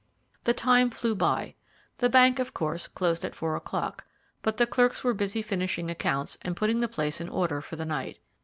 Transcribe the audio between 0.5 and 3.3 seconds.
time flew by: the bank had, of course, closed